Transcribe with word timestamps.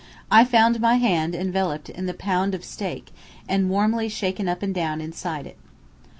I 0.31 0.45
found 0.45 0.79
my 0.79 0.95
hand 0.95 1.35
enveloped 1.35 1.87
in 1.87 2.07
the 2.07 2.15
pound 2.15 2.55
of 2.55 2.65
steak, 2.65 3.13
and 3.47 3.69
warmly 3.69 4.09
shaken 4.09 4.47
up 4.47 4.63
and 4.63 4.73
down 4.73 4.99
inside 4.99 5.45
it. 5.45 5.59